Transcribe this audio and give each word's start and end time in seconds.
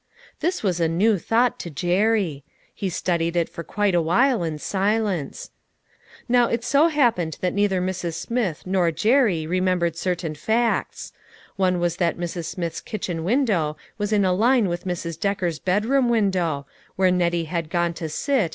This 0.39 0.63
was 0.63 0.79
a 0.79 0.87
new 0.87 1.19
thought 1.19 1.59
to 1.59 1.69
Jerry. 1.69 2.43
He 2.73 2.89
studied 2.89 3.35
it 3.35 3.47
for 3.47 3.63
awhile 3.77 4.41
in 4.41 4.57
silence. 4.57 5.51
Now 6.27 6.49
it 6.49 6.63
so 6.63 6.87
happened 6.87 7.37
that 7.41 7.53
neither 7.53 7.79
Mrs. 7.79 8.15
Smith 8.15 8.63
nor 8.65 8.89
Jerry 8.91 9.45
remembered 9.45 9.95
certain 9.95 10.33
facts; 10.33 11.13
one 11.55 11.79
was 11.79 11.97
that 11.97 12.17
Mrs. 12.17 12.45
Smith's 12.45 12.81
kitchen 12.81 13.23
window 13.23 13.77
was 13.99 14.11
in 14.11 14.25
a 14.25 14.33
line 14.33 14.67
with 14.69 14.85
Mrs. 14.85 15.19
Decker's 15.19 15.59
bed 15.59 15.85
room 15.85 16.09
window, 16.09 16.65
where 16.95 17.11
Nettie 17.11 17.45
had 17.45 17.69
gone 17.69 17.93
to 17.93 18.09
sit 18.09 18.49